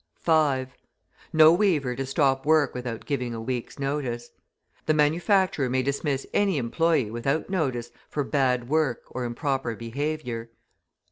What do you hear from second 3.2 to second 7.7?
a week's notice. The manufacturer may dismiss any employee without